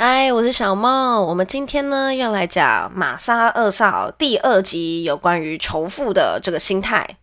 [0.00, 1.26] 嗨，我是小梦。
[1.26, 7.16] 我们今天呢要来讲玛莎二少第二集，有关于仇富的这个心态。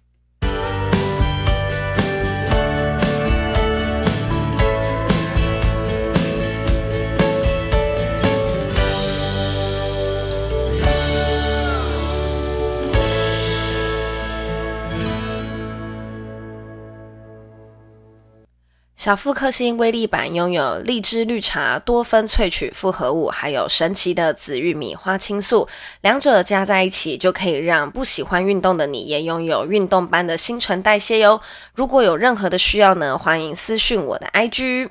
[19.05, 25.67] 小富克星威力版拥有荔枝绿茶多酚萃取复合物，还有神奇的紫玉米花青素，
[26.01, 31.39] 两者加在一起就可以让不喜欢运动的你也拥有运动般的新陈代谢哟。
[31.75, 34.89] 如果有任何的需要呢，欢迎私讯我的 IG。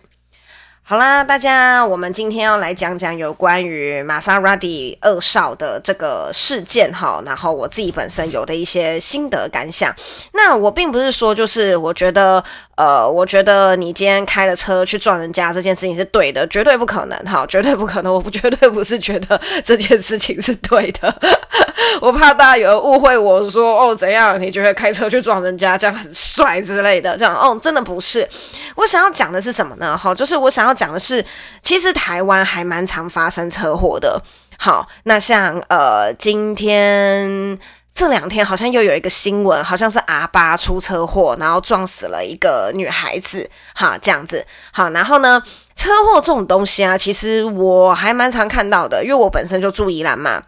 [0.86, 9.90] 好啦，大家，我们今天要来讲讲有关于玛莎拉蒂二少的这个事件哈，然后我自己本身有的一些心得感想。
[10.34, 12.44] 那我并不是说，就是我觉得，
[12.76, 21.14] 呃，我觉得你今天开了车去撞人家这件事情是对的，绝对不可能哈，绝对不可能，我绝对不是觉得这件事情是对的。
[22.00, 24.38] 我怕大家有人误会我说哦怎样？
[24.40, 27.16] 你觉得开车去撞人家这样很帅之类的？
[27.16, 28.28] 这样哦，真的不是。
[28.74, 29.96] 我想要讲的是什么呢？
[29.96, 31.24] 哈，就是我想要讲的是，
[31.62, 34.22] 其实台湾还蛮常发生车祸的。
[34.58, 37.58] 好，那像呃，今天
[37.94, 43.48] 这两天好像又有一个新闻，好像是阿巴出车祸，然后撞死了一个女孩子。
[43.74, 44.44] 哈，这样子。
[44.72, 45.42] 好，然后呢，
[45.74, 50.42] 车祸这种东西啊，其实我还蛮常看到的，因为我本身就住宜兰嘛。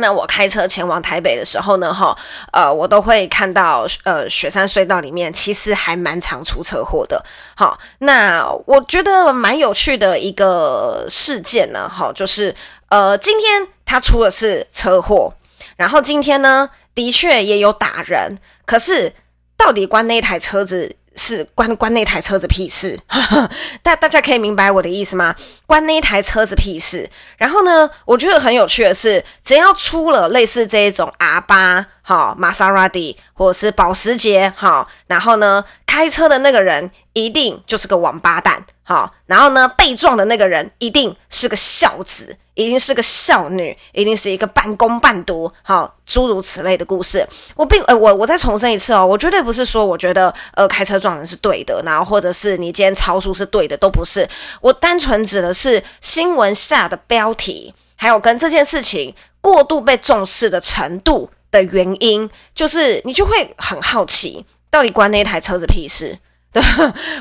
[0.00, 2.16] 那我开车前往台北的时候呢，哈，
[2.52, 12.54] 呃，我都会看到，呃，雪山隧道里面其实还蛮常出车祸的，好，那我觉得蛮有趣的一个事件呢，哈，就是，
[12.88, 15.32] 呃，今天他出的是车祸，
[15.76, 19.12] 然后今天呢，的确也有打人，可是
[19.56, 20.96] 到底关那台车子？
[21.16, 22.98] 是关关那台车子屁事，
[23.82, 25.34] 大大家可以明白我的意思吗？
[25.66, 27.08] 关那台车子屁事。
[27.36, 42.36] 然后呢，我觉得很有趣的是，只要出了类似这一种 R8 哈玛莎拉蒂或者是保时捷哈，然后呢，开车的那个人一定就是个王八蛋好，然后呢，被撞的那个人一定是个孝子。
[42.54, 47.26] 一定是个孝女，一定是一个半工半读，好，诸如此类的故事。
[47.54, 54.28] 我并呃，我我再重申一次哦，我绝对不是说我觉得呃开车撞人是对的，然后或者是你今天超速是对的，都不是。
[54.60, 66.18] 我单纯指的是新闻下的标题，还有跟这件事情过度被重视的程度的原因，就是你就会很好奇，到底关那台车子屁事？
[66.52, 66.62] 对，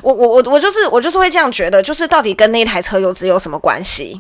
[0.01, 4.19] 我我我我就是我就是会这样觉得，就是到底跟那台车有只有什么关系？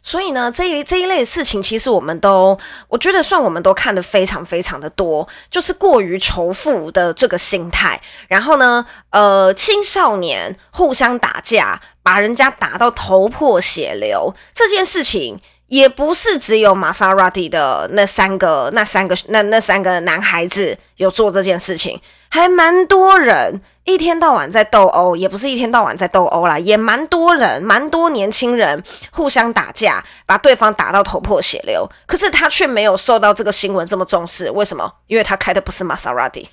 [0.00, 8.00] 所以呢，这一这一类事情，其实我们都，我觉得算我们都看得非常非常的多，就是过于仇富的这个心态。
[8.28, 23.60] 然后呢，呃，青少年互相打架，把人家打到头破血流，这件事情也不是只有玛莎拉蒂的那三个、那三个、那那三个男孩子有做这件事情，还蛮多人。
[23.84, 31.88] 一天到晚在斗殴，也不是一天到晚在斗殴啦，也蛮多人，蛮多年轻人互相打架，把对方打到头破血流。
[32.06, 34.92] 可是他却没有受到这个新闻这么重视，为什么？
[35.06, 36.46] 因为他开的不是玛莎拉蒂，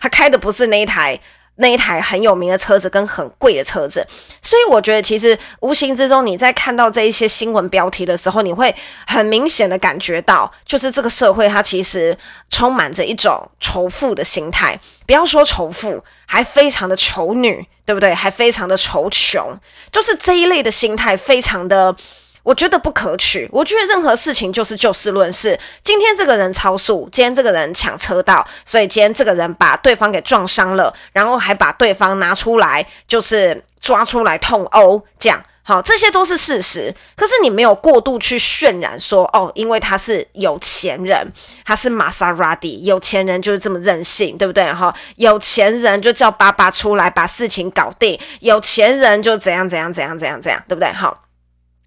[0.00, 1.20] 他开的不是那一台。
[1.56, 4.06] 那一台很有名的车子跟很贵的车子，
[4.40, 8.74] 所以我觉得其实无形之中你在看到这一些新闻标题的时候，你会
[9.06, 12.16] 很明显的感觉到，就是这个社会它其实
[12.48, 14.78] 充满着一种仇富的心态。
[15.06, 18.14] 不要说仇富，还非常的仇女，对不对？
[18.14, 19.54] 还非常的仇穷，
[19.92, 21.94] 就是这一类的心态非常的。
[22.42, 23.48] 我觉得不可取。
[23.52, 25.58] 我觉得任何事情就是就事论事。
[25.84, 36.92] 今天这个人超速，今天这个人抢车道，所以今天这个人把对方给撞伤了，然后还把对方拿出来，就是抓出来痛殴，这样好，这些都是事实。
[37.14, 41.30] 可是你没有过度去渲染说，哦，因为他是有钱人，
[41.64, 44.64] 他是玛莎拉蒂，有钱人就是这么任性，对不对？
[44.72, 50.90] 哈，有钱人就叫爸爸出来把事情搞定，有钱人就怎样怎样怎样怎样怎样，对不对？
[50.92, 51.16] 好。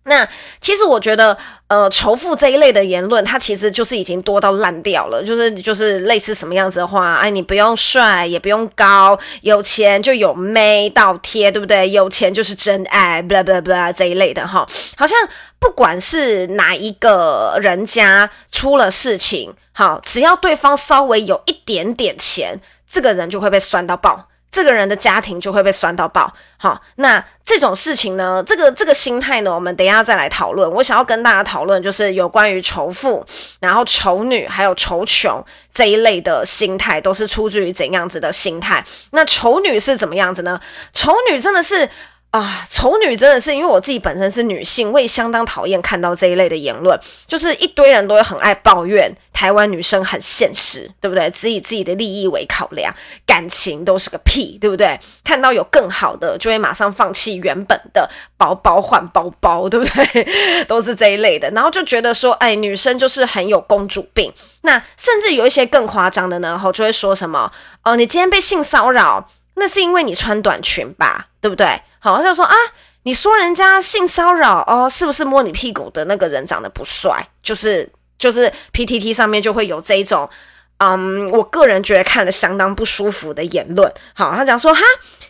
[0.06, 0.28] 那
[0.60, 1.38] 其实我觉得，
[1.68, 5.24] 呃，仇富这一类的言论，它其实就是已经多到烂掉了。
[5.24, 11.90] 就是就是类似什么样子的话，哎，你不用帅，也不用高，有钱就有妹倒贴，对不对？
[11.90, 14.68] 有钱就是真爱，blah blah blah 这一类的哈。
[14.98, 15.18] 好像
[15.58, 24.28] 不管是哪一个人家出了事情，好，只要对方稍微有一点点钱，这个人就会被酸到爆。
[24.54, 30.72] 这个人的家庭就会被酸到爆，好，那这种事情呢，这个这个心态呢，我们等一下再来讨论。
[30.72, 33.26] 我想要跟大家讨论，就是有关于仇富，
[33.60, 38.86] 然后仇女，还有仇穷这一类的心态，都是出自于怎样子的心态？
[39.10, 40.62] 那仇女是怎么样子呢？
[40.94, 41.90] 仇女真的是，
[42.34, 51.30] 啊，丑女真的是因为我自己本身是女性，我也相当讨厌看到这一类的言论，就是一堆人都会很爱抱怨台湾女生很现实，对不对？
[51.30, 52.92] 只以自己的利益为考量，
[53.28, 55.00] 感情都是个屁，对不对？
[55.24, 60.66] 看到有更好的，就会马上放弃原本的包包换包包， 对不对？
[60.66, 64.34] 都是这一类的，然后就觉得说，哎，女生就是很有公主病。
[64.62, 67.52] 那甚至有一些更夸张的呢，后就会说什么，
[67.84, 71.82] 哦，你今天被性骚扰，那是因为你穿短裙吧，对不对？
[72.00, 72.56] 好，他就说啊，
[73.04, 77.28] 你说人家性骚扰哦，是不是摸你屁股的那个人长得不帅？
[77.42, 80.30] 就是就是 PTT 上面就会有这一种，
[80.78, 83.94] 嗯，我个人觉得看了相当不舒服的言论。
[84.14, 84.82] 好，他讲说哈，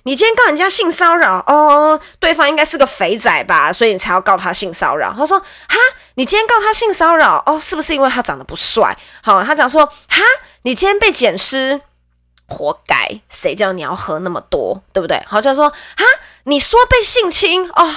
[0.03, 5.13] 你今天告人家性骚扰哦，对方应该是个肥仔吧，所以你才要告他性骚扰。
[5.17, 5.77] 他说哈，
[6.15, 8.97] 你今天告他性骚扰哦，是不是因为他长得不帅？
[9.21, 10.21] 好，他讲说哈，
[10.63, 11.81] 你今天被捡尸。
[12.47, 13.21] 活该！
[13.29, 15.21] 谁叫你要喝那么多，对不对？
[15.25, 16.03] 好，就说啊，
[16.43, 17.95] 你说被性侵哦，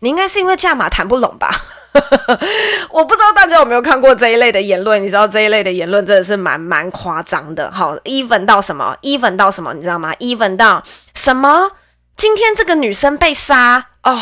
[0.00, 1.50] 你应该是因为价码谈不拢吧？
[2.90, 5.02] 我不知道大家有没有看过这一类的言论？
[5.02, 7.70] 你知道这一类的言论真的是蛮蛮夸张的。
[7.72, 9.74] 好，even 到什么？even 到什么？
[9.74, 10.82] 你知道吗？even 到
[11.14, 11.72] 什么？
[12.16, 14.20] 今天这个女生被杀哦。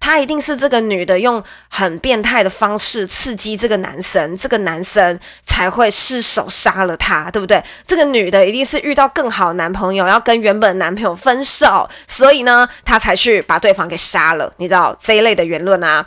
[0.00, 7.62] 他一定是这个女的用很变态的方式刺激这个男生，这个男生才会失手杀了她，对不对？
[7.86, 14.52] 这个女的一定是遇到更好男朋友，要跟原本男朋友分手，所以呢，她才去把对方给杀了。
[14.56, 16.04] 你知道这一类的言论啊，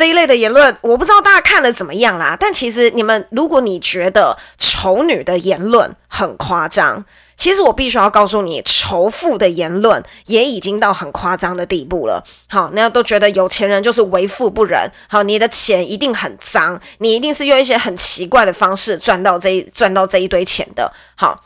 [0.00, 2.34] 这一类的言论，我不知道大家看了怎么样啦。
[2.40, 7.04] 但其实你们，如果你觉得丑女的言论很夸张。
[7.36, 12.24] 其实我必须要告诉你，仇富的言论也已经到很夸张的地步了。
[12.48, 14.90] 好，那都觉得有钱人就是为富不仁。
[15.06, 20.90] 好，你的钱一定很脏，你一定是用一些很奇怪的方式赚到这一赚到这一堆钱的。
[21.14, 21.44] 好。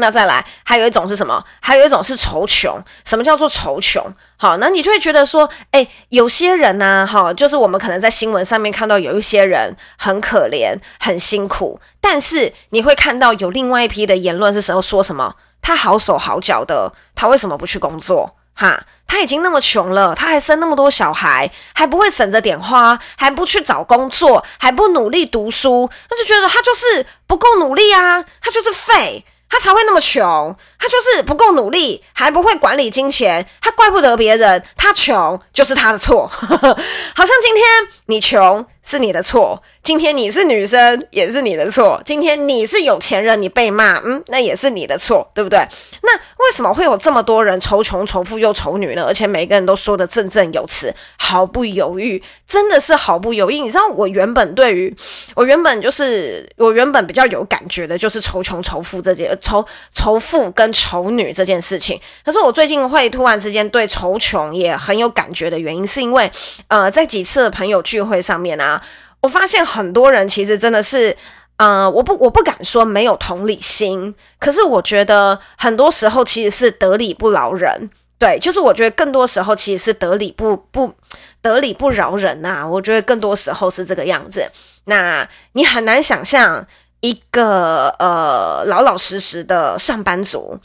[0.00, 1.44] 那再来，还有一种是什么？
[1.60, 2.80] 还有一种是愁穷。
[3.04, 4.02] 什么叫做愁穷？
[4.36, 15.34] 好，那你就会觉得说，哎，有些人呢，哈，就是我们可能在新闻上面看到有一些人很可怜、很辛苦，但是你会看到有另外一批的言论是时候说什么？
[15.60, 18.36] 他好手好脚的，他为什么不去工作？
[18.54, 29.24] 哈，他已经那么穷了，他还生那么多小孩，还不会省着点花，还不去找工作，还不努力读书，那就觉得他就是不够努力啊，他就是废。
[29.48, 38.66] 他才会那么穷，他就是不够努力，还不会管理金钱，他怪不得别人，他穷就是他的错， 好像今天你穷。
[38.88, 45.58] 是你的错，今天你是女生也是你的错，今天你是有钱人你被骂，嗯，那也是你的错，对不对？
[46.00, 49.04] 那为什么会有这么多人仇穷、仇富又仇女呢？
[49.06, 53.60] 而且每个人都说的振振有词，毫不犹豫，真的是毫不犹豫。
[53.60, 54.96] 你知道我原本对于
[55.34, 59.62] 我原本就是我原本比较有感觉的就是仇穷、仇富这件仇
[59.92, 62.00] 仇富跟仇女这件事情。
[62.24, 66.32] 可是我最近会突然之间对仇穷也很有感觉的原因，是因为
[66.68, 68.82] 呃，在几次的朋友聚会上面啊。
[69.20, 71.16] 我发现很多人其实真的是，
[71.56, 80.94] 呃，我不我不敢说没有同理心，可是我觉得很多时候其实是得理不饶人，对，就是我觉得更多时候其实是得理不不
[81.42, 84.48] 得理不饶人呐、啊，我觉得更多时候是这个样子。
[84.84, 86.64] 那你很难想象
[87.00, 90.56] 一个呃老老实实的上班族，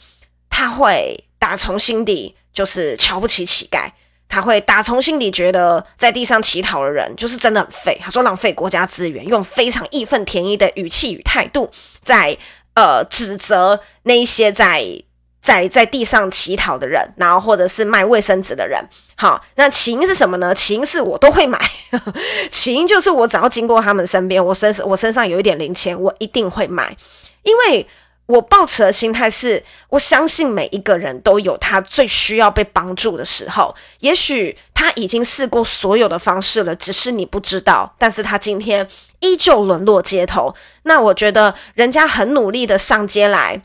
[0.48, 3.90] 他会打从心底就是瞧不起乞丐。
[4.34, 7.96] 他会打从心底觉得在地上乞讨的人就是真的很废。
[8.02, 11.70] 他说浪费国家资源，用非常义愤填膺的语气与态度
[12.02, 12.36] 在
[12.74, 14.84] 呃指责那一些在
[15.40, 18.84] 在在地上乞讨的人，然后或者是卖卫生纸的人。
[19.14, 20.52] 好，那起因是什么呢？
[20.52, 21.60] 起因是我都会买，
[22.50, 26.96] 起因就是我只要经过他们身边，我身我身上有一点零钱，我一定会买，
[27.44, 27.86] 因为。
[28.26, 33.74] 我抱持的心态是，我相信每一个人都有他最需要被帮助的时候。
[34.00, 37.94] 也许他已经试过所有的方式了，只是你不知道。
[37.98, 38.88] 但是他今天
[39.20, 40.54] 依旧沦落街头。
[40.84, 43.62] 那我觉得人家很努力的上街来。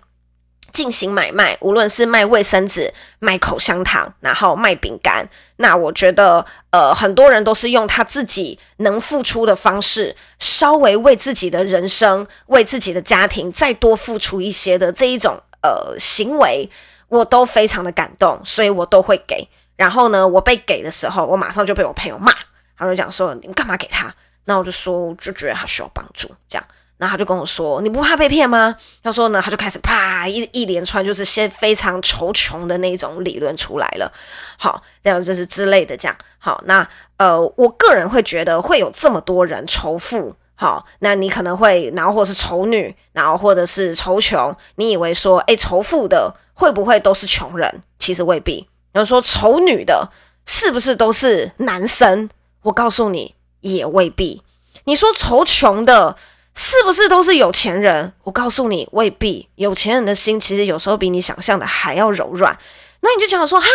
[0.71, 16.69] 进行买卖，无论是卖卫生纸、卖口香糖，然后卖饼干，那我觉得，呃，很多人都是用他自己能付出的方式，稍微为自己的人生、为自己的家庭再多付出一些的这一种呃行为，
[17.07, 19.47] 我都非常的感动，所以我都会给。
[19.75, 22.33] 然后呢，我被给的时候，我马上就被我朋友骂，
[22.77, 24.13] 他就讲说：“你干嘛给他？”
[24.45, 26.65] 那我就说：“就觉得他需要帮助。”这样。
[26.99, 34.11] 然后他就跟我说：“你不怕被骗吗？”他说呢，他就开始啪一一连串就是些非常仇穷的那种理论出来了。
[34.57, 36.17] 好，这样就是之类的这样。
[36.37, 36.87] 好，那
[37.17, 40.35] 呃，我个人会觉得会有这么多人仇富。
[40.55, 44.53] 好，那你可能会，然后或者是仇女，然后或者是仇穷。
[44.75, 47.81] 你以为说，诶，仇富的会不会都是穷人？
[47.97, 48.67] 其实未必。
[48.91, 50.09] 然后说仇女的，
[50.45, 52.29] 是不是都是男生？
[52.63, 54.43] 我告诉你，也未必。
[54.83, 56.17] 你说仇穷的，
[56.61, 58.11] 是不是都是有钱人？
[58.21, 59.47] 我告诉你，未必。
[59.55, 62.59] 有钱人的心其实有时候比你想象的还要柔软。
[62.99, 63.65] 那你就讲说哈，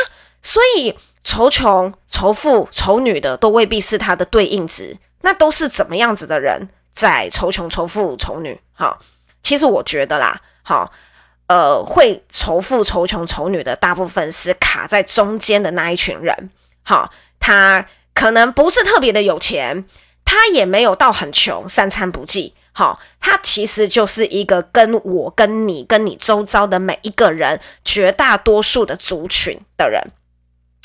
[0.43, 4.99] 所以仇穷、仇富、仇女的都未必是他的对应值。
[5.23, 8.61] 那都是怎么样子的人在仇穷、仇富、仇女？
[8.75, 8.99] 哈，
[9.43, 10.93] 其实我觉得啦，好，
[11.47, 16.51] 呃，会仇富、仇穷、仇女的大部分是卡在中间的那一群人。
[16.83, 17.11] 好，
[17.41, 19.87] 他可能不是特别的有钱，
[20.27, 22.53] 他也没有到很穷，三餐不继。
[22.77, 30.11] 好，他其实就是一个跟我、跟你、跟你周遭的每一个人，绝大多数的族群的人，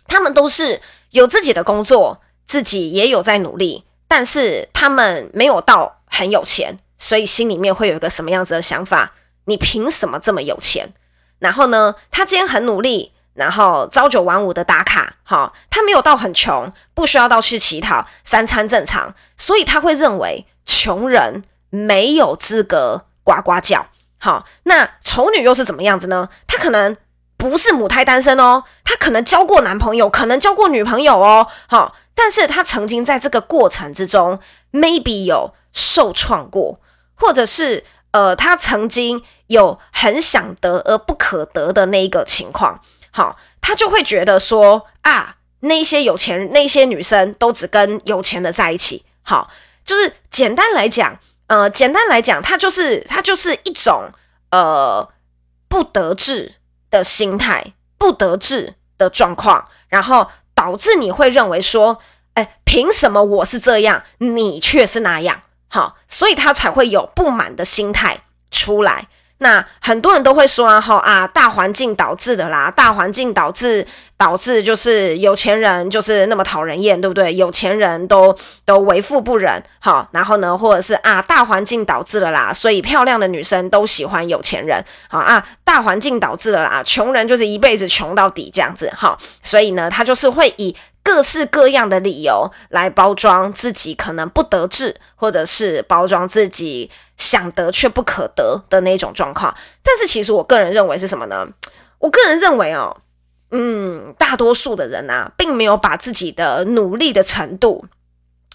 [0.08, 0.80] 他们都是
[1.10, 3.86] 有自己的工作，自己也有在努力。
[4.08, 9.14] 但是他们没有到很有钱，所以心里面会有一个什么样子的想法？
[9.46, 10.94] 你凭什么这么有钱？
[11.40, 23.88] 然后呢，他今天很努力，然后朝九晚五的打卡，哈，他没有到很穷，不需要到去乞讨，三餐正常，所以他会认为穷人没有资格呱呱叫。
[24.18, 26.30] 好，那丑女又是怎么样子呢？
[26.46, 26.98] 她可能
[27.38, 31.96] 不是母胎单身哦，她可能交过男朋友，可能交过女朋友哦，好。
[32.14, 34.38] 但是她曾经在这个过程之中
[34.74, 36.82] ，maybe 有受创过，
[37.16, 49.50] 或者是呃，她曾经有很想得而不可得的那一个情况，好，她就会觉得说啊，那些有钱那些女生都只跟有钱的在一起，好，
[49.86, 51.18] 就是简单来讲，
[51.50, 54.10] 呃，简单来讲，它就是它就是一种
[54.50, 55.08] 呃
[55.68, 56.56] 不得志
[56.90, 60.32] 的心态，不得志的状况，然后。
[60.56, 62.00] 导致你会认为说，
[62.34, 65.44] 哎，凭什么我是这样，你却是那样？
[65.70, 69.08] 好，所以他才会有不满的心态出来。
[69.40, 73.86] 那很多人都会说啊，哈啊，大环境导致的啦，大环境导致
[74.18, 77.34] 导致就是有钱人就是那么讨人厌，对不对？
[77.34, 90.76] 有钱人都都为富不仁，好，然后呢，或者是啊，大环境导致了啦，所以漂亮的女生都喜欢有钱人，好啊，大环境导致了啦，穷人就是一辈子穷到底这样子，哈，所以呢，他就是会以。
[91.02, 99.56] 各式各样的理由来包装自己可能不得志，或者是包装自己想得却不可得的那种状况。
[99.84, 101.48] 但是，其实我个人认为是什么呢？
[102.00, 102.98] 我个人认为哦，
[103.52, 107.86] 嗯，大多数的人啊，并没有把自己的努力的程度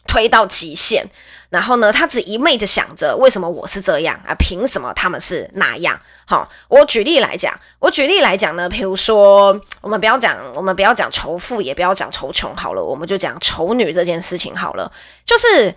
[0.08, 1.08] 推到极限。
[1.50, 4.34] 然后呢，他只一昧的想着为什么我是这样啊？
[4.36, 6.00] 凭什么他们是那样？
[6.26, 14.90] 好，我举例来讲，我举例来讲呢，比如说，我们不要讲，我们不要讲仇富，也不要讲仇穷，好了，我们就讲仇女这件事情好了。
[15.24, 15.72] 就是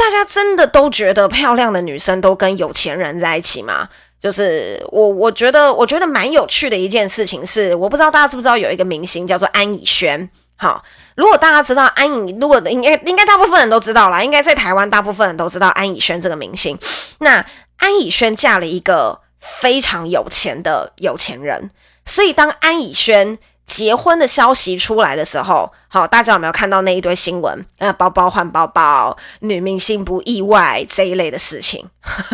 [0.00, 3.86] 大家真的都觉得漂亮的女生都跟有钱人在一起吗？
[4.18, 10.30] 就是我，我觉得，我觉得蛮有趣的一件事情是，我不知道大家知不知道有一个明星叫做安以轩。
[10.56, 10.82] 好，
[11.16, 16.78] 如果大家知道安以，如果应该应该大部分人都知道啦，应该在台湾大部分人都知道安以轩这个明星。
[17.18, 17.44] 那
[17.76, 21.70] 安以轩嫁了一个非常有钱的有钱人，
[22.06, 23.38] 所以当安以轩
[23.70, 27.64] 结婚的消息出来的时候，好，大家有没有看到那一堆新闻？
[27.78, 31.88] 呃，包包换包包，女明星不意外这一类的事情，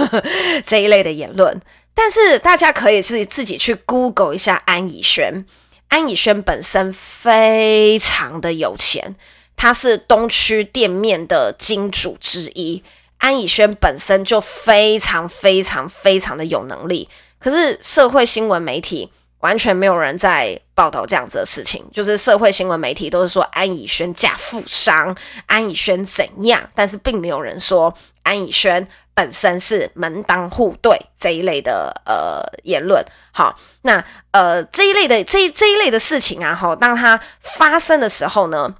[0.67, 1.61] 这一类的言论。
[1.95, 5.45] 但是大家可以自己自己去 Google 一下安以轩。
[5.89, 9.15] 安以轩本身非常的有钱，
[9.57, 12.83] 他是东区店面的金主之一。
[13.19, 25.17] 安以轩本身就非常非常非常的有能力，可是社会新闻媒体完全没有人在报道这样子的事情，就是社会新闻媒体都是说安以轩嫁富商，
[25.47, 28.87] 安以轩怎样，但是并没有人说安以轩。
[29.17, 33.03] 本身是门当户对这一类的呃言论，
[33.33, 38.75] 好，那呃这一类的这这一类的事情啊，哈，当它发生的时候呢，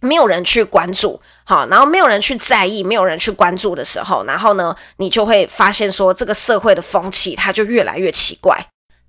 [0.00, 8.58] 没有人去关注，好，然后没有人去在意，没有人去关注的时候，然后呢，你就会发现说这个社会的风气它就越来越奇怪。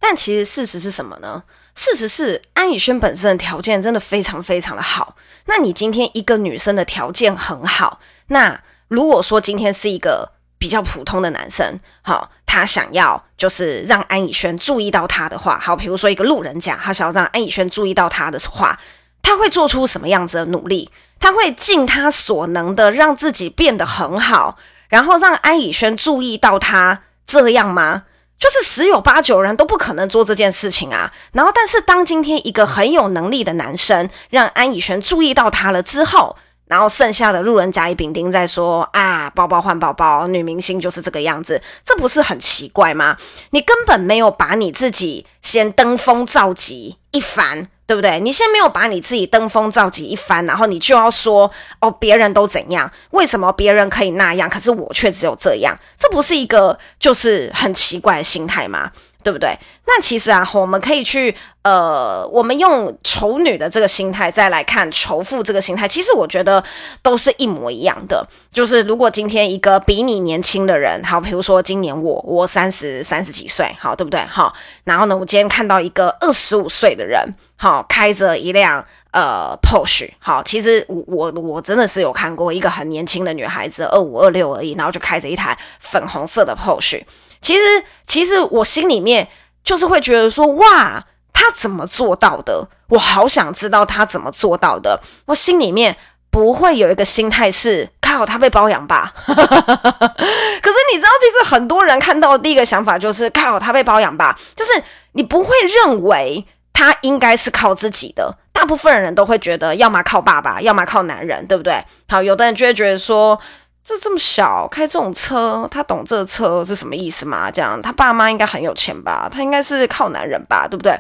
[0.02, 1.42] 但其实事实是什么呢？
[1.76, 5.16] 事实是安以轩本身的条件真的非常非常的好。
[5.46, 18.78] 那你今天一个女生的条件很好，那如果说今天是一个比较普通的男生，好，他想要就是让安以轩注意到他的话，好，比如说一个路人甲，他想要让安以轩注意到他的话，
[19.22, 20.92] 他会做出什么样子的努力？
[21.20, 24.58] 他会尽他所能的让自己变得很好，
[24.90, 28.04] 然后让安以轩注意到他，这样吗？
[28.42, 31.14] 就是十有八九人都不可能做这件事情啊。
[31.32, 43.16] 然后，但是当今天一个很有能力的男生让安以轩注意到他了之后，然后剩下的路人甲乙丙丁在说啊，包包换包包，女明星就是这个样子，这不是很奇怪吗？
[43.52, 48.22] 你根本没有把你自己先登峰造极一番，对不对？
[48.22, 52.90] 你先没有把你自己登峰造极一番，然后你就要说哦，别人都怎样？
[53.10, 55.78] 为什么别人可以那样，可是我却只有这样？
[56.00, 58.90] 这不是一个就是很奇怪的心态吗？
[59.24, 59.58] 对不对？
[59.86, 66.64] 那其实啊，我们可以去呃，我们用仇女的这个心态再来看仇富这个心态，其实我觉得
[67.02, 68.26] 都是一模一样的。
[68.52, 74.20] 就是如果今天一个比你年轻的人，好，比如说今年我我三十三十几岁，好，对不对？
[74.22, 87.02] 好，然后呢，我今天看到一个二十五岁的人，好，开着一辆呃 Porsche，好，其实我我我真的是有看过一个很年轻的女孩子，二五二六而已，然后就开着一台粉红色的 Porsche。
[87.42, 89.28] 其实，其实我心里面
[89.64, 92.68] 就是会觉得说，哇，他怎么做到的？
[92.90, 95.02] 我好想知道他怎么做到的。
[95.26, 95.98] 我心里面
[96.30, 99.12] 不会有一个心态是，靠，他被包养吧？
[99.26, 104.38] 可是你知道，其实很多人看到的第一个想法就是，靠，他被包养吧？
[104.56, 104.72] 就是
[105.14, 108.38] 你不会认为他应该是靠自己的。
[108.54, 111.84] 大部分人都会觉得，要么靠爸爸，要么靠男人，对不对？
[112.08, 113.40] 好，有的人就会觉得说。
[113.84, 117.50] 就这么小，开这种车，他懂这车是什么意思吗？
[117.50, 119.28] 这样，他爸妈应该很有钱吧？
[119.32, 120.68] 他应该是靠男人吧？
[120.70, 120.96] 对不对？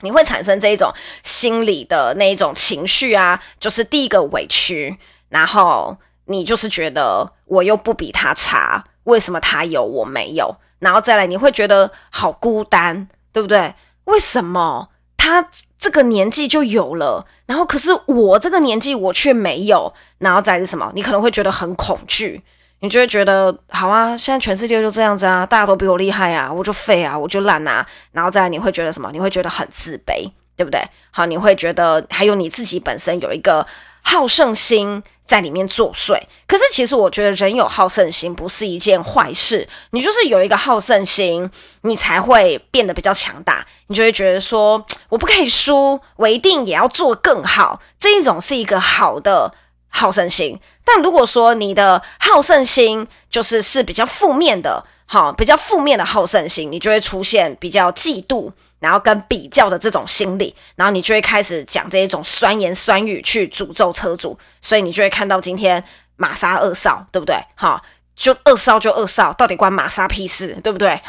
[0.00, 0.92] 你会产生这一种
[1.22, 4.96] 心理的那一种情绪啊，就是第一个委屈，
[5.28, 10.56] 然后你就是觉得我又不比他差，为什么他有我没有？
[10.78, 13.74] 然后再来，你会觉得好孤单，对不对？
[14.04, 15.48] 为什么他？
[15.84, 20.90] 这个年纪就有了，然后可是我这个年纪我却没有，然后再是什么？
[20.94, 22.40] 你可能会觉得很恐惧，
[22.80, 29.10] 你就会觉得好啊，现在全世界就这样子啊，大家都比我厉害啊，我就废啊，我就烂啊，然后再来你会觉得什么？
[29.12, 30.26] 你会觉得很自卑，
[30.56, 30.80] 对不对？
[31.10, 33.66] 好，你会觉得还有你自己本身有一个
[34.00, 35.02] 好胜心。
[35.26, 39.66] 在里面作祟，可是其实我觉得人有好胜心不是一件坏事。
[39.90, 41.50] 你就是有一个好胜心，
[41.80, 43.66] 你才会变得比较强大。
[43.86, 47.80] 你就会觉得说，我不可以输，我一定也要做更好。
[47.98, 49.54] 这一种是一个好的
[49.88, 50.60] 好胜心。
[50.84, 58.52] 但如果说你的好胜心就是是比较负面的，好，比较负面的好胜心，你就会出现比较嫉妒。
[58.84, 65.82] 然后跟比较的这种心理，然后你就会开始讲这一种酸言酸语去诅咒车主，所以你就会看到今天
[66.16, 67.34] 玛莎二少，对不对？
[67.54, 67.82] 哈，
[68.14, 71.00] 就二少就二少，到底关玛莎屁事，对不对？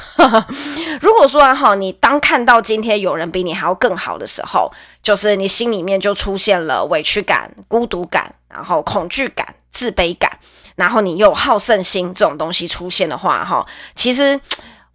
[1.02, 4.72] 如果说哈，你当看到今天有人比你还要更好的时候，
[5.04, 10.32] 就是你心里面就出现了委屈感、孤独感，然后恐惧感、自卑感，
[10.78, 14.40] 然后你又好胜心这种东西出现的话，哈，其实。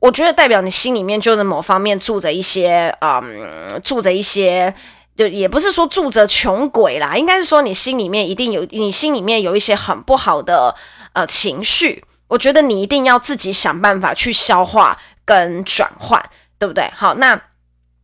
[0.00, 4.74] 我觉得代表你心里面就是某方面住着一些，嗯，住着一些，
[5.16, 10.74] 就也不是说住着穷鬼啦，应该是说你心里面一定有，你心里面有一些很不好的
[11.12, 12.02] 呃情绪。
[12.26, 16.20] 我觉得你一定要自己想办法去消化跟转换，
[16.58, 16.90] 对不对？
[16.94, 17.40] 好，那。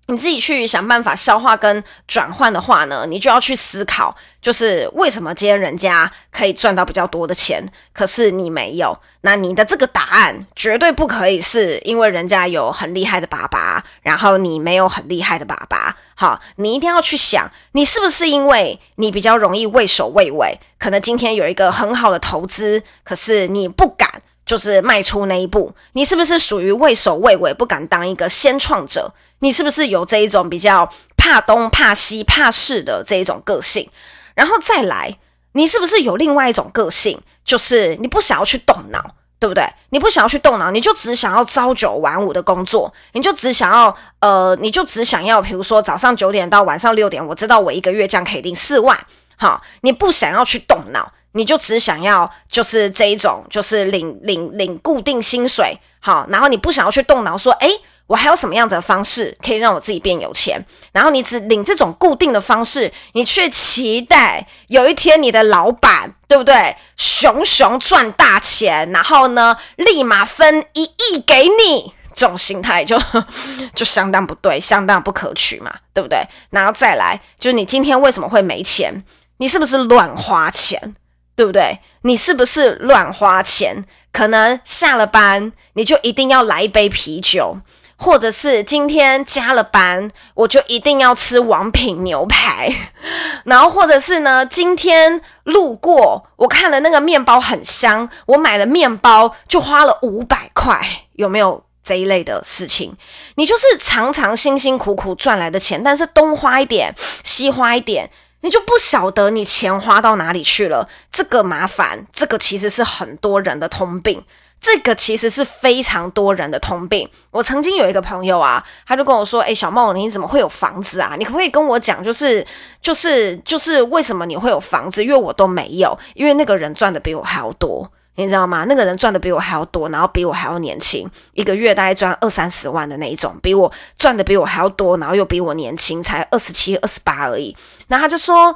[0.09, 8.97] 你自己去想办法消化跟转换的话呢，你就要去思考，就是为什么今天人家可以赚到比较多的钱，可是你没有？
[9.23, 15.97] 那你的这个答案绝对不可以是因为人家有很厉害的爸爸，然后你没有很厉害的爸爸。
[16.15, 24.16] 好，你一定要去想，你是不是因为你比较容易畏首畏尾，可能今天有一个很好的投资，可是你不敢
[24.47, 29.13] 就是迈出那一步，你是不是属于畏首畏尾，不敢当一个先创者？
[29.41, 33.91] 你是不是有这一种比较怕东怕西怕事的这一种个性？
[34.35, 35.19] 然后再来，
[35.53, 39.69] 你是不是有另外一种个性，就是你不想要去动脑，对不对？
[39.91, 48.99] 你不想要去动脑，你就只想要朝九晚五的工作，你就只想要呃，你就只想要，比如说早上九点到晚上六点，我知道我一个月这样可以领四万，
[49.37, 57.71] 好，你不想要去动脑，你就只想要就是这一种，就是领领领固定薪水，好，然后你不想要去动脑，说，诶。
[58.09, 60.65] 我还有什么样子的方式可以让我自己变有钱？
[60.93, 66.77] 然后你只领这种固定的方式，你却期待有一天你的老板，对不对？
[66.97, 72.97] 熊熊赚大钱，然后呢，立马分一亿给你，这种心态就
[73.75, 76.25] 就相当不对，相当不可取嘛，对不对？
[76.51, 79.03] 然后再来，就是你今天为什么会没钱？
[79.39, 80.95] 你是不是乱花钱？
[81.37, 81.79] 对不对？
[82.03, 83.85] 你是不是乱花钱？
[84.11, 87.59] 可能下了班你就一定要来一杯啤酒。
[87.99, 92.71] 或者是今天加了班，我就一定要吃王品牛排，
[93.45, 100.79] 然后或者是呢，今天路过，我看了那个面包很香，我买了面包就花了五百块，
[101.15, 102.95] 有没有这一类的事情？
[103.37, 106.95] 你就是常常辛辛苦苦赚来的钱，但是东花一点，
[107.25, 110.89] 西花一点，你就不晓得你钱花到哪里去了。
[111.11, 114.23] 这个麻烦，这个其实是很多人的通病。
[114.59, 117.09] 这个其实是非常多人的通病。
[117.31, 121.15] 我曾经有一个朋友啊，他就跟我说：“诶，小梦，你怎么会有房子啊？
[121.19, 122.45] 你可不可以跟我讲，就是
[122.81, 125.05] 就是就是为什么你会有房子？
[125.05, 125.97] 因为我都没有。
[126.15, 128.65] 因为那个人赚的比我还要多，你知道吗？
[128.69, 137.57] 那个人赚的比我还要多，然后比我还要年轻，一个月大概赚二三十万的那一种，比我赚的比我还要多，然后又比我年轻，才二十七、二十八而已。
[137.87, 138.55] 然后他就说。”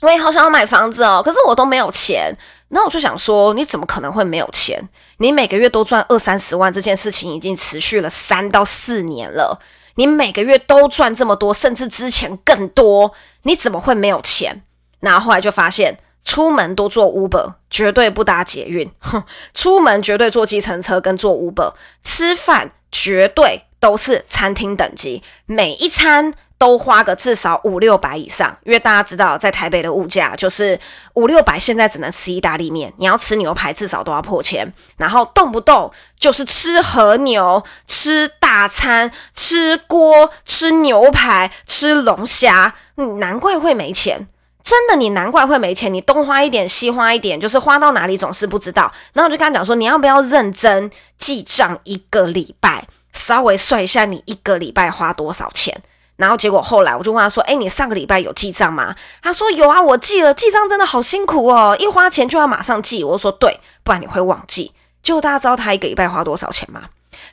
[0.00, 2.32] 我也好想要买房子哦，可是我都没有钱。
[2.68, 4.80] 那我就想说，你怎么可能会没有钱？
[5.16, 9.58] 你每个月都赚二三十万，这件事情已经持续了三到四年了。
[9.96, 14.62] 你每个月都赚这么多，甚至之前更多，你怎么会没有钱？
[15.00, 15.98] 然后后来就发现，
[16.28, 18.90] 出门都坐 Uber，绝对不搭捷运。
[18.98, 26.34] 哼， 出门绝对坐计程车跟坐 Uber，吃饭绝对都是餐厅等级，每一餐。
[26.60, 30.76] 都花个至少五六百以上，因为大家知道，在台北的物价就是
[31.14, 35.88] 五六百，现在只能吃意大利面，你要吃牛排至少都要破千，然后动不动
[36.18, 44.26] 就是吃和牛、吃大餐、吃锅、吃牛排、吃龙虾，你难怪会没钱，
[44.68, 48.92] 真的，你难怪会没钱，你东花一点西花一点，就是花到哪里总是不知道。
[49.14, 55.74] 然后我就跟他讲说，你要不要认真记账一个礼拜，稍微算一下你一个礼拜花多少钱。
[56.16, 60.34] 然后结果后来我就问他说：“哎，你上个礼拜有记账吗？”他说：“有啊，我记了。
[60.34, 66.82] 记账真的好辛苦哦，一花钱就要马上记。”我说：“对，不然你会忘记。”结果大家知道他一个礼拜花多少钱吗？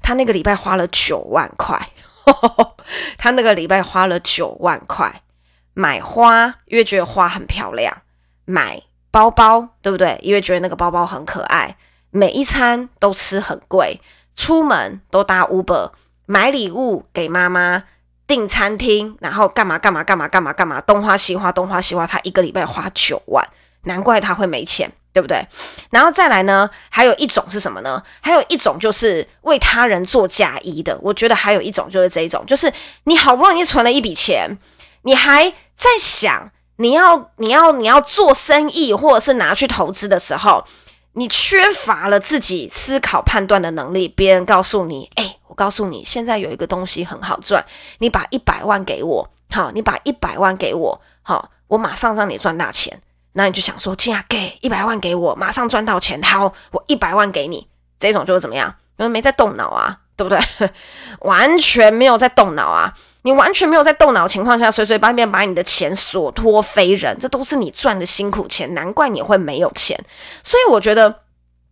[0.02, 1.90] 他那个礼拜花了九万块。
[3.18, 5.22] 他那个礼拜花了九万块
[5.76, 7.94] 买花，因为觉得花很漂亮；
[8.46, 10.18] 买包包，对不对？
[10.24, 11.78] 因为觉得那个包包很可爱。
[12.10, 14.02] 每一餐都吃很贵，
[14.36, 15.92] 出门都搭 Uber，
[16.26, 17.84] 买礼物给妈妈。
[18.28, 23.48] 订餐厅，然后干嘛干嘛干嘛干嘛干嘛，东花西花，东花西花，他一个礼拜花九万，
[23.84, 25.46] 难怪他会没钱，对不对？
[25.92, 28.02] 然后再来呢，还有一种是什么呢？
[28.22, 30.98] 还有一种就是为他人做嫁衣的。
[31.04, 34.58] 我觉得还有一种就是这一种，就是你好不容易存了一笔钱，
[35.04, 40.66] 你还在想你要你要你要做生意或者是拿去投资的时候。
[41.18, 47.66] 你缺乏了自己思考判断的能力，别人告诉你，哎、我告诉你，现在有一个东西很好赚，
[48.00, 53.02] 你把一百万给我，好，你把一百万给我，好，我马上让你赚大钱。
[53.32, 57.66] 那你就想说，这样给一百万给我，马上赚到钱，好，我一百万给你，
[57.98, 58.76] 这种就是怎么样？
[58.98, 60.70] 因为没在动脑啊，对不对？
[61.22, 62.94] 完全没有在动脑啊。
[63.26, 70.00] 你完全没有在动脑情况下，随随便便把你的钱所托非人，这都是你赚的辛苦钱，难怪你会没有钱。
[70.44, 71.22] 所以我觉得，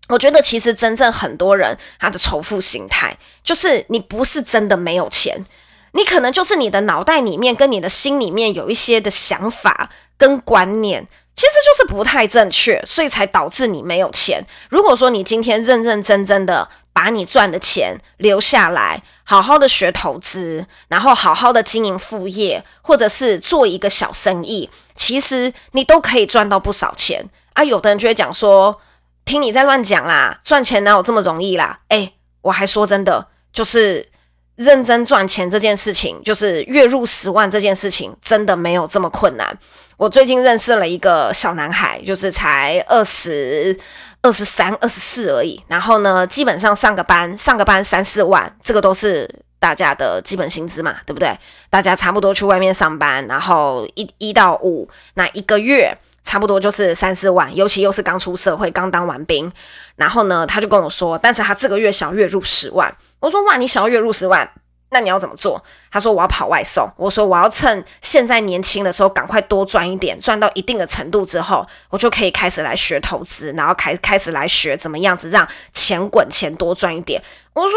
[0.10, 5.46] 我觉得其实真正很多人他的仇富心态，就是你不是真的没有钱，
[5.92, 14.46] 你可能就是你的脑袋里面跟你的心里面有一些的想法跟观念，其实就是不太正确，所以才导致你没有钱。
[14.70, 27.64] 如果说你今天认认真真的，把你赚的钱留下来，好好的学投资，然后好好的经营副业，或者是做一个小生意，其实你都可以赚到不少钱啊！
[27.64, 28.80] 有的人就会讲说，
[29.26, 31.80] 听你在乱讲啦，赚钱哪有这么容易啦？
[31.90, 34.12] 诶，我还说真的，就是
[34.56, 39.58] 认真赚钱这件事情，就是月入十万这件事情，真的没有这么困难。
[39.98, 43.78] 我最近认识了一个小男孩，就是才二十。
[44.26, 51.38] 二十三、二十四而已，然后呢，基本上上个班，上个班三四万，这个都是大家的基本薪资嘛，对不对？
[51.70, 59.52] 大家差不多去外面上班，然后一一到五，那一个月差不多就是三四万，尤其又是刚出社会、刚当完兵，
[59.98, 64.46] 然后呢，他就跟我说，但是他这个月想月入十万，我说哇，你想要月入十万？
[64.90, 65.64] 那你要怎么做？
[65.90, 66.86] 他说我要跑外送。
[66.98, 77.24] 我说我要趁现在年轻的时候赶快多赚一点，赚到一定的程度之后，我就可以开始来学投资，然后开开始来学怎么样子让钱滚钱多赚一点。
[77.54, 77.72] 我说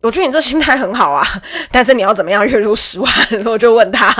[0.00, 1.22] 我觉得你这心态很好啊，
[1.70, 3.12] 但是你要怎么样月入十万？
[3.44, 4.10] 我就问他，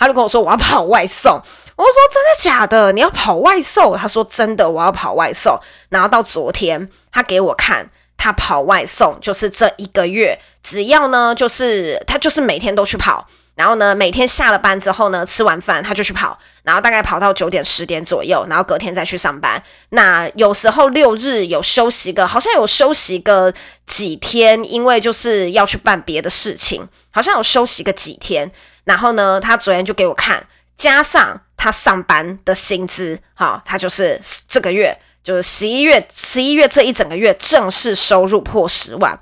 [0.00, 1.32] 他就跟我说我要跑外送。
[1.76, 2.90] 我说真的假的？
[2.90, 3.96] 你要跑外送？
[3.96, 5.58] 他说真的，我要跑外送。
[5.88, 7.88] 然后到昨天，他给我看。
[8.16, 19.62] 他跑外送，就是这一个月，只要呢，就是他就是每天都去跑，然后呢，每天下了班之后呢，吃完饭他就去跑，然后大概跑到九点十点左右，然后隔天再去上班。
[19.90, 23.52] 那有时候六日有休息个，好像有休息个
[23.86, 28.50] 几天，因为就是要去办别的事情，好像有休息个几天。
[28.84, 30.46] 然后呢，他昨天就给我看，
[30.76, 34.98] 加上他上班的薪资，好，他就是这个月。
[35.24, 39.18] 就是十一月，十一月这一整个月正式收入破十万，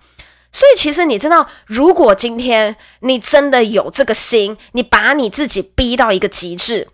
[0.51, 6.89] 所以其实你知道，如果今天你真的有这个心，你把你自己逼到一个极致，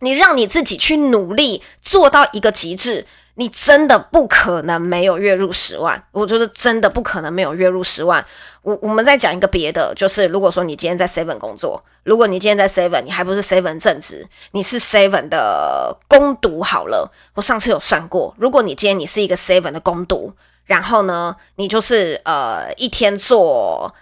[0.00, 3.06] 你让你自己去努力做到一个极致。
[3.34, 8.22] 你真的不可能没有月入十万，我觉得真的不可能没有月入十万。
[8.60, 17.10] 我我们再讲一个别的，就是如果说你今天在 Seven 工作，如果你今天在 Seven，你还不是 Seven 正职，你是 Seven 的工读好了。
[17.34, 20.34] 我上次有算过，如果你今天你是一个 Seven 的工读，
[20.66, 23.94] 然后呢，你就是呃一天做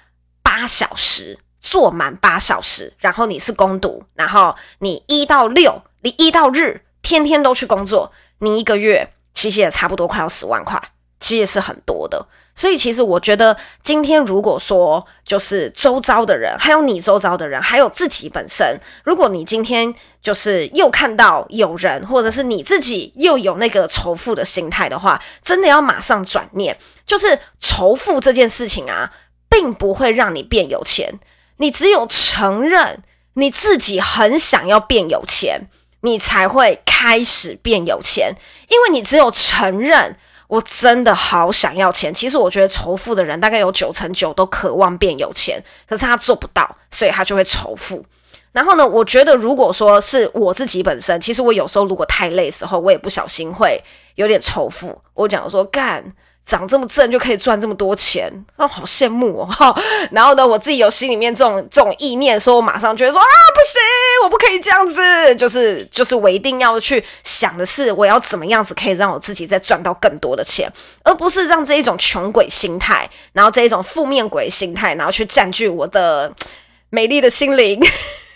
[0.43, 9.09] 八小时，做满八小时，然后你是工读，然后你一到六，你一到日天天都去工作，你一个月。
[9.35, 10.81] 其实也差不多快要十万块，
[11.19, 12.27] 其实是很多的。
[12.55, 26.77] 所以其实我觉得，今天如果说就是周遭的人，还有你周遭的人，还有自己本身，如果你今天就是又看到有人，或者是你自己又有那个仇富的心态的话，真的要马上转念。
[27.07, 29.11] 就是仇富这件事情啊，
[29.49, 31.19] 并不会让你变有钱。
[31.59, 33.03] 你只有承认
[33.35, 35.71] 你自己很想要变有钱。
[36.03, 38.35] 你才会开始变有钱，
[38.69, 40.17] 因为你只有承认
[40.49, 42.13] 我真的好想要钱。
[42.13, 48.05] 其实我觉得仇富的人大概有九成九都渴望变有钱，可是他做不到，所以他就会仇富。
[48.53, 53.83] 然后呢，我觉得如果说是我自己本身，其实我有时候如果太累的时候，我也不小心会
[54.17, 55.01] 有点仇富。
[55.15, 56.13] 我讲说干。
[56.47, 59.47] 长这么正就可以赚这么多钱，啊，好羡慕哦！
[59.53, 59.75] 哈，
[60.11, 63.25] 然后呢，我自己有心里面这种这种意念，说我马上觉得说啊，
[63.55, 63.81] 不行，
[64.25, 70.69] 我不可以这样子，就是就是我一定要去想的是，我要怎么样子可以让我自己再赚到更多的钱，
[71.05, 76.33] 而不是让这一种穷鬼心态，然后这一种负面鬼心态，然后去占据我的
[76.91, 77.81] 美丽的心灵。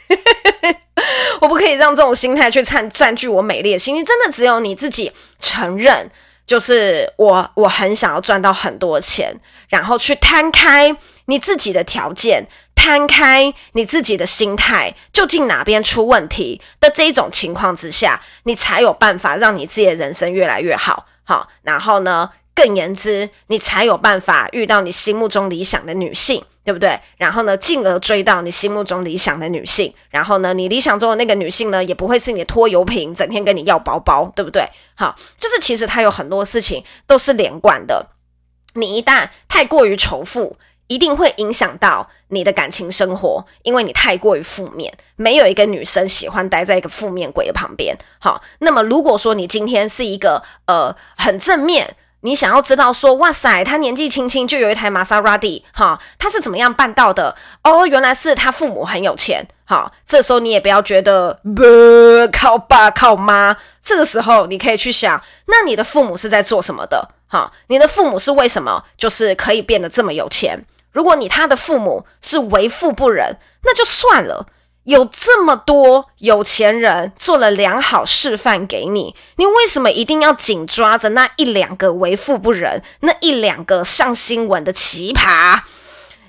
[1.41, 6.09] 我不可以让这种心态去占占据我美丽的心灵，真的只有你自己承认。
[6.47, 9.35] 就是我，我很想要赚到很多钱，
[9.69, 21.07] 然后去摊开你自己的条件，摊开你自己的心态，究竟哪边出问题的这一种情况之下，你才有办法让你自己的人生越来越好。
[21.25, 26.45] 好，然后呢，更言之，你才有办法遇到你心目中理想的女性。
[26.65, 26.99] 对不对？
[27.19, 29.93] 然后呢，进而追到你心目中理想的女性。
[30.09, 34.67] 然后呢，你理想中的那个女性呢，也不会是你拖油瓶，整天跟你要包包，对不对？
[34.95, 38.07] 好，就是其实它有很多事情都是连贯的。
[38.73, 44.97] 你一旦太过于仇富，一定会影响到你的感情生活，因为你太过于负面。
[45.17, 47.95] 没有一个女生喜欢待在一个负面鬼的旁边。
[48.19, 51.95] 好，那么如果说你今天是一个呃很正面。
[52.25, 57.37] 你想要知道说，哇塞，他年纪轻轻就有一台玛莎拉蒂，哈，他是怎么样办到的？
[57.63, 61.63] 哦，原来是他父母很有钱，哈，这时候你也不要觉得不
[62.33, 67.07] 靠爸靠妈，这个时候你可以去想，那你的父母是在做什么的？
[67.29, 70.65] 哈，你的父母是为什么就是可以变得这么有钱？
[70.93, 74.47] 如果你他的父母是为富不仁，那就算了。
[74.85, 85.61] 有这么多有钱人做了良好示范给你，你为什么一定要紧抓着那一两个为富不仁、那一两个上新闻的奇葩？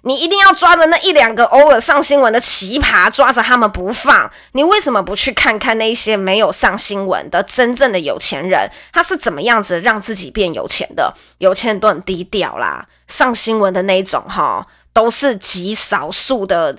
[0.04, 4.32] 你一定要抓着那一两个偶尔上新闻的奇葩，抓着他们不放。
[4.54, 11.14] 你为什么不去看看那些没有上新闻的真正的有钱人，他是怎么样子让自己变有钱的？
[11.40, 16.78] 有钱人都很低调啦，上新闻的那种哈，都是极少数的。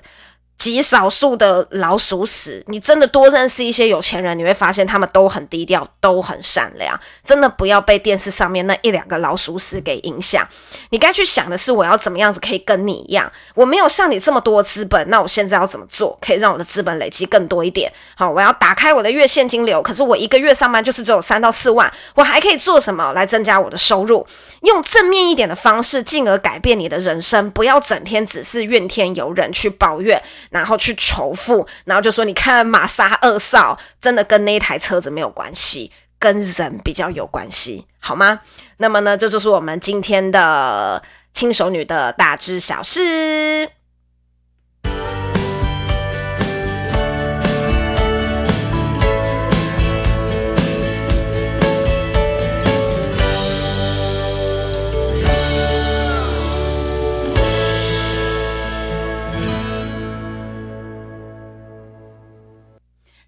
[0.57, 6.99] 极少数的老鼠屎，你真的多认识一些有钱人，你会发现他们都很低调，都很善良。
[7.23, 10.45] 真的不要被电视上面那一两个老鼠屎给影响。
[10.89, 13.31] 你该去想的是，我要怎么样子可以跟你一样？
[13.53, 17.91] 我没有像你这么多资本，那我现在要怎么做，可以让我的资本累积更多一点？
[18.15, 24.25] 好，我要打开我的月现金流，可是我一个月上班就是只有三到四万，我还可以做什么来增加我的收入？
[24.61, 27.47] 用正面一点的方式，进而改变你的人生。
[27.51, 30.19] 不要整天只是怨天尤人，去抱怨。
[30.49, 38.39] 然后去仇富，然后就说：“你看玛莎二少，真的跟那一台车子没有关系，跟人比较有关系，好吗？”
[38.77, 41.01] 那么呢，这就是我们今天的
[41.33, 43.69] 轻熟女的大知小事。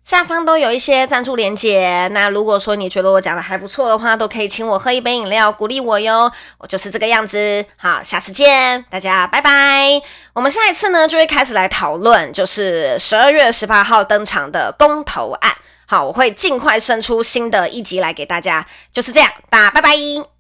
[0.10, 6.32] 下方都有一些赞助连接，那如果说你觉得我讲的还不错的话，都可以请我喝一杯饮料鼓励我哟。
[6.58, 10.02] 我就是这个样子，好，下次见，大家拜拜。
[10.34, 15.56] 我们下一次呢就会开始来讨论，就是十二月十八号登场的公投案。
[15.86, 20.39] 好，我会尽快生出新的一集来给大家，就是这样，大家拜拜。